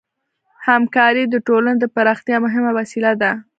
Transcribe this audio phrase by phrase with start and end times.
[0.67, 3.31] همکاري د ټولنې د پراختیا مهمه وسیله ده.